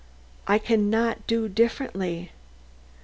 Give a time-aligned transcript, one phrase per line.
[0.47, 2.31] I can not do differently.